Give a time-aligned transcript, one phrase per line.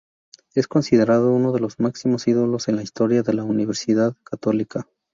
[0.55, 4.87] Es considerado uno de los máximos ídolos en la historia de Universidad Católica.